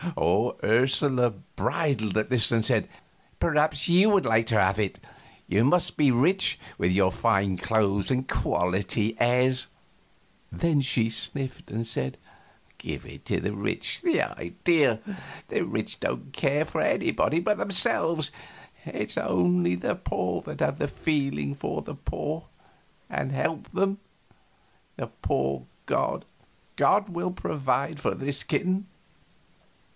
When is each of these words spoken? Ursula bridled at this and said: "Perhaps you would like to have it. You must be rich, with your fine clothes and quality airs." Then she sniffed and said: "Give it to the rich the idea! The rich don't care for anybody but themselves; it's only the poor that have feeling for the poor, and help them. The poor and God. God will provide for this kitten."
Ursula 0.63 1.29
bridled 1.55 2.17
at 2.17 2.31
this 2.31 2.51
and 2.51 2.65
said: 2.65 2.89
"Perhaps 3.39 3.87
you 3.87 4.09
would 4.09 4.25
like 4.25 4.47
to 4.47 4.59
have 4.59 4.79
it. 4.79 4.99
You 5.47 5.63
must 5.63 5.95
be 5.95 6.09
rich, 6.09 6.57
with 6.79 6.91
your 6.91 7.11
fine 7.11 7.55
clothes 7.57 8.09
and 8.09 8.27
quality 8.27 9.15
airs." 9.19 9.67
Then 10.51 10.81
she 10.81 11.07
sniffed 11.09 11.69
and 11.69 11.85
said: 11.85 12.17
"Give 12.79 13.05
it 13.05 13.25
to 13.25 13.39
the 13.39 13.53
rich 13.53 14.01
the 14.03 14.21
idea! 14.39 15.01
The 15.49 15.63
rich 15.63 15.99
don't 15.99 16.33
care 16.33 16.65
for 16.65 16.81
anybody 16.81 17.39
but 17.39 17.59
themselves; 17.59 18.31
it's 18.83 19.19
only 19.19 19.75
the 19.75 19.95
poor 19.95 20.41
that 20.41 20.61
have 20.61 20.91
feeling 20.91 21.53
for 21.53 21.83
the 21.83 21.93
poor, 21.95 22.45
and 23.07 23.31
help 23.31 23.69
them. 23.69 23.99
The 24.97 25.07
poor 25.07 25.57
and 25.57 25.67
God. 25.85 26.25
God 26.75 27.09
will 27.09 27.31
provide 27.31 27.99
for 27.99 28.15
this 28.15 28.43
kitten." 28.43 28.87